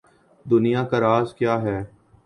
[0.45, 1.79] دنیا کا راز کیا ہے؟